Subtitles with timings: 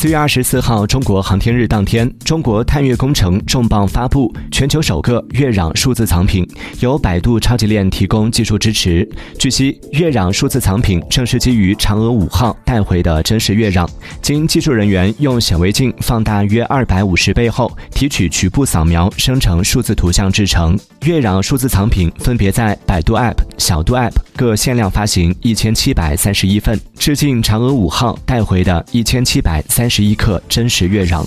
[0.00, 6.46] 四月二十四号，中国航天日当天，中国探月工程重磅发布全球首个月壤数字藏品，
[6.78, 9.04] 由百度超级链提供技术支持。
[9.40, 13.88] 据悉，月壤数字藏品正是基于嫦娥五号带回的真实月壤，
[14.22, 20.78] 经技术人员用显微镜放大约二百五十倍后，提取局部扫描生成数字图像制成。
[21.06, 29.60] 月壤数字藏品分别在百度 App、小度 App 各限量发行一千七百三十一份，致敬嫦娥五号带回的一千七百。
[29.68, 31.26] 三十一克真实月壤。